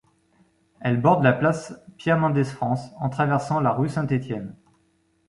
Elle 0.79 0.99
borde 0.99 1.23
la 1.23 1.31
Place 1.31 1.79
Pierre-Mendès-France 1.99 2.89
en 2.99 3.09
traversant 3.09 3.59
la 3.59 3.71
rue 3.71 3.87
Saint-Étienne. 3.87 4.55